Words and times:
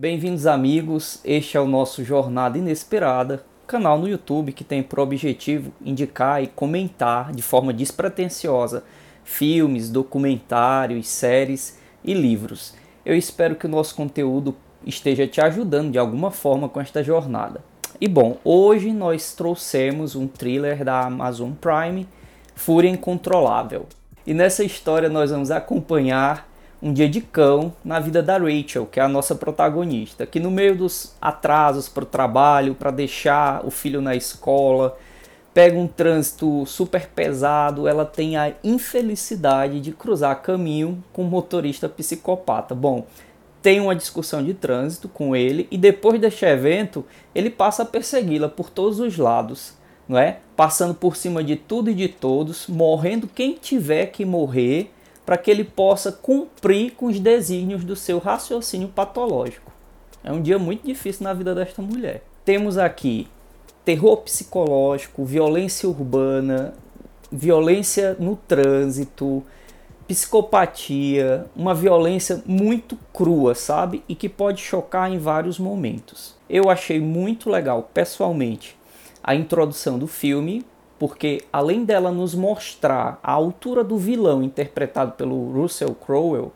Bem-vindos, 0.00 0.46
amigos. 0.46 1.20
Este 1.24 1.56
é 1.56 1.60
o 1.60 1.66
nosso 1.66 2.04
Jornada 2.04 2.56
Inesperada, 2.56 3.44
canal 3.66 3.98
no 3.98 4.08
YouTube 4.08 4.52
que 4.52 4.62
tem 4.62 4.80
por 4.80 5.00
objetivo 5.00 5.72
indicar 5.84 6.40
e 6.40 6.46
comentar 6.46 7.32
de 7.32 7.42
forma 7.42 7.72
despretensiosa 7.72 8.84
filmes, 9.24 9.90
documentários, 9.90 11.08
séries 11.08 11.80
e 12.04 12.14
livros. 12.14 12.76
Eu 13.04 13.16
espero 13.16 13.56
que 13.56 13.66
o 13.66 13.68
nosso 13.68 13.96
conteúdo 13.96 14.54
esteja 14.86 15.26
te 15.26 15.40
ajudando 15.40 15.90
de 15.90 15.98
alguma 15.98 16.30
forma 16.30 16.68
com 16.68 16.80
esta 16.80 17.02
jornada. 17.02 17.60
E 18.00 18.06
bom, 18.06 18.38
hoje 18.44 18.92
nós 18.92 19.32
trouxemos 19.32 20.14
um 20.14 20.28
thriller 20.28 20.84
da 20.84 21.06
Amazon 21.06 21.50
Prime, 21.60 22.06
Fúria 22.54 22.88
Incontrolável. 22.88 23.86
E 24.24 24.32
nessa 24.32 24.62
história 24.62 25.08
nós 25.08 25.32
vamos 25.32 25.50
acompanhar 25.50 26.47
um 26.80 26.92
dia 26.92 27.08
de 27.08 27.20
cão 27.20 27.72
na 27.84 27.98
vida 27.98 28.22
da 28.22 28.38
Rachel, 28.38 28.86
que 28.86 29.00
é 29.00 29.02
a 29.02 29.08
nossa 29.08 29.34
protagonista, 29.34 30.26
que 30.26 30.38
no 30.38 30.50
meio 30.50 30.76
dos 30.76 31.14
atrasos 31.20 31.88
para 31.88 32.04
o 32.04 32.06
trabalho, 32.06 32.74
para 32.74 32.90
deixar 32.90 33.66
o 33.66 33.70
filho 33.70 34.00
na 34.00 34.14
escola, 34.14 34.96
pega 35.52 35.76
um 35.76 35.88
trânsito 35.88 36.64
super 36.66 37.08
pesado, 37.08 37.88
ela 37.88 38.04
tem 38.04 38.36
a 38.36 38.52
infelicidade 38.62 39.80
de 39.80 39.90
cruzar 39.90 40.40
caminho 40.40 41.02
com 41.12 41.24
um 41.24 41.28
motorista 41.28 41.88
psicopata. 41.88 42.76
Bom, 42.76 43.06
tem 43.60 43.80
uma 43.80 43.96
discussão 43.96 44.44
de 44.44 44.54
trânsito 44.54 45.08
com 45.08 45.34
ele 45.34 45.66
e 45.68 45.76
depois 45.76 46.20
deste 46.20 46.44
evento 46.44 47.04
ele 47.34 47.50
passa 47.50 47.82
a 47.82 47.86
persegui-la 47.86 48.48
por 48.48 48.70
todos 48.70 49.00
os 49.00 49.16
lados, 49.16 49.72
não 50.08 50.16
é? 50.16 50.38
Passando 50.54 50.94
por 50.94 51.16
cima 51.16 51.42
de 51.42 51.56
tudo 51.56 51.90
e 51.90 51.94
de 51.94 52.06
todos, 52.06 52.68
morrendo 52.68 53.26
quem 53.26 53.54
tiver 53.54 54.06
que 54.06 54.24
morrer 54.24 54.92
para 55.28 55.36
que 55.36 55.50
ele 55.50 55.62
possa 55.62 56.10
cumprir 56.10 56.92
com 56.92 57.04
os 57.04 57.20
desígnios 57.20 57.84
do 57.84 57.94
seu 57.94 58.18
raciocínio 58.18 58.88
patológico. 58.88 59.70
É 60.24 60.32
um 60.32 60.40
dia 60.40 60.58
muito 60.58 60.86
difícil 60.86 61.24
na 61.24 61.34
vida 61.34 61.54
desta 61.54 61.82
mulher. 61.82 62.22
Temos 62.46 62.78
aqui 62.78 63.28
terror 63.84 64.16
psicológico, 64.22 65.26
violência 65.26 65.86
urbana, 65.86 66.72
violência 67.30 68.16
no 68.18 68.36
trânsito, 68.36 69.44
psicopatia, 70.06 71.44
uma 71.54 71.74
violência 71.74 72.42
muito 72.46 72.98
crua, 73.12 73.54
sabe? 73.54 74.02
E 74.08 74.14
que 74.14 74.30
pode 74.30 74.62
chocar 74.62 75.12
em 75.12 75.18
vários 75.18 75.58
momentos. 75.58 76.34
Eu 76.48 76.70
achei 76.70 76.98
muito 76.98 77.50
legal, 77.50 77.90
pessoalmente, 77.92 78.74
a 79.22 79.34
introdução 79.34 79.98
do 79.98 80.06
filme, 80.06 80.64
porque 80.98 81.42
além 81.52 81.84
dela 81.84 82.10
nos 82.10 82.34
mostrar 82.34 83.20
a 83.22 83.32
altura 83.32 83.84
do 83.84 83.96
vilão 83.96 84.42
interpretado 84.42 85.12
pelo 85.12 85.52
Russell 85.52 85.94
Crowe, 85.94 86.50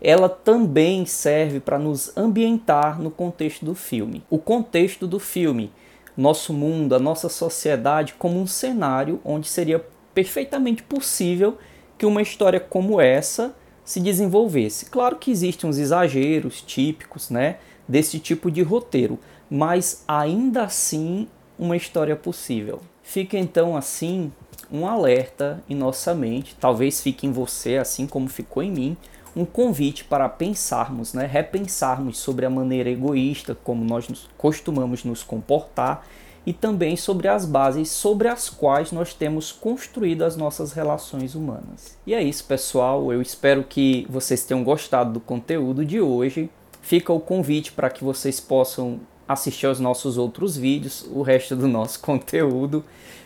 ela 0.00 0.28
também 0.28 1.06
serve 1.06 1.58
para 1.58 1.78
nos 1.78 2.16
ambientar 2.16 3.00
no 3.00 3.10
contexto 3.10 3.64
do 3.64 3.74
filme. 3.74 4.22
O 4.28 4.38
contexto 4.38 5.06
do 5.06 5.18
filme, 5.18 5.72
nosso 6.16 6.52
mundo, 6.52 6.94
a 6.94 6.98
nossa 6.98 7.28
sociedade 7.28 8.14
como 8.18 8.38
um 8.38 8.46
cenário 8.46 9.20
onde 9.24 9.48
seria 9.48 9.84
perfeitamente 10.14 10.82
possível 10.82 11.56
que 11.98 12.06
uma 12.06 12.22
história 12.22 12.60
como 12.60 13.00
essa 13.00 13.54
se 13.84 14.00
desenvolvesse. 14.00 14.86
Claro 14.86 15.16
que 15.16 15.30
existem 15.30 15.68
uns 15.68 15.78
exageros 15.78 16.60
típicos, 16.60 17.30
né, 17.30 17.56
desse 17.88 18.18
tipo 18.18 18.50
de 18.50 18.60
roteiro, 18.62 19.18
mas 19.48 20.04
ainda 20.06 20.64
assim 20.64 21.28
uma 21.58 21.76
história 21.76 22.16
possível. 22.16 22.80
Fica 23.06 23.38
então 23.38 23.76
assim 23.76 24.32
um 24.68 24.84
alerta 24.84 25.62
em 25.70 25.76
nossa 25.76 26.12
mente, 26.12 26.56
talvez 26.58 27.00
fique 27.00 27.24
em 27.24 27.30
você 27.30 27.76
assim 27.76 28.04
como 28.04 28.28
ficou 28.28 28.64
em 28.64 28.70
mim, 28.70 28.96
um 29.34 29.44
convite 29.44 30.02
para 30.02 30.28
pensarmos, 30.28 31.14
né, 31.14 31.24
repensarmos 31.24 32.18
sobre 32.18 32.44
a 32.44 32.50
maneira 32.50 32.90
egoísta 32.90 33.56
como 33.62 33.84
nós 33.84 34.08
costumamos 34.36 35.04
nos 35.04 35.22
comportar 35.22 36.04
e 36.44 36.52
também 36.52 36.96
sobre 36.96 37.28
as 37.28 37.46
bases 37.46 37.90
sobre 37.90 38.26
as 38.26 38.50
quais 38.50 38.90
nós 38.90 39.14
temos 39.14 39.52
construído 39.52 40.22
as 40.22 40.36
nossas 40.36 40.72
relações 40.72 41.36
humanas. 41.36 41.96
E 42.04 42.12
é 42.12 42.20
isso, 42.20 42.44
pessoal. 42.44 43.12
Eu 43.12 43.22
espero 43.22 43.62
que 43.62 44.04
vocês 44.10 44.44
tenham 44.44 44.64
gostado 44.64 45.12
do 45.12 45.20
conteúdo 45.20 45.84
de 45.84 46.00
hoje. 46.00 46.50
Fica 46.82 47.12
o 47.12 47.20
convite 47.20 47.70
para 47.70 47.88
que 47.88 48.02
vocês 48.02 48.40
possam 48.40 49.00
assistir 49.28 49.66
aos 49.66 49.80
nossos 49.80 50.18
outros 50.18 50.56
vídeos, 50.56 51.06
o 51.10 51.22
resto 51.22 51.56
do 51.56 51.68
nosso 51.68 52.00
conteúdo, 52.00 52.84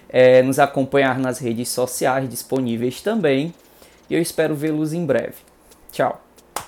é, 0.09 0.43
nos 0.43 0.59
acompanhar 0.59 1.19
nas 1.19 1.39
redes 1.39 1.69
sociais 1.69 2.29
disponíveis 2.29 3.01
também. 3.01 3.55
E 4.09 4.15
eu 4.15 4.21
espero 4.21 4.55
vê-los 4.55 4.93
em 4.93 5.05
breve. 5.07 5.37
Tchau. 5.93 6.21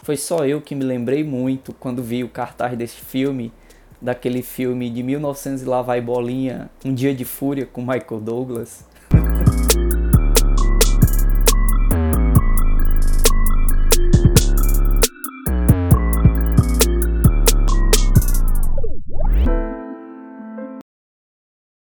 Foi 0.03 0.17
só 0.17 0.45
eu 0.45 0.61
que 0.61 0.75
me 0.75 0.85
lembrei 0.85 1.23
muito 1.23 1.73
quando 1.75 2.03
vi 2.03 2.25
o 2.25 2.29
cartaz 2.29 2.77
desse 2.77 2.97
filme, 2.97 3.53
daquele 4.01 4.43
filme 4.43 4.91
de 4.91 5.03
1900 5.03 5.63
e 5.63 5.65
lá 5.65 5.81
vai 5.81 6.01
bolinha, 6.01 6.69
Um 6.85 6.93
Dia 6.93 7.15
de 7.15 7.25
Fúria 7.25 7.67
com 7.67 7.81
Michael 7.81 8.21
Douglas. 8.21 8.85